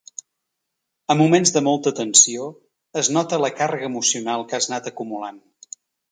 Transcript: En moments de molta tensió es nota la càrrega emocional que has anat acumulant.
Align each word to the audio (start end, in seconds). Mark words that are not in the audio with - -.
En 1.13 1.17
moments 1.17 1.51
de 1.57 1.61
molta 1.67 1.91
tensió 1.99 2.47
es 3.01 3.09
nota 3.17 3.39
la 3.41 3.51
càrrega 3.59 3.89
emocional 3.91 4.47
que 4.53 4.59
has 4.61 4.71
anat 4.71 4.89
acumulant. 4.93 5.37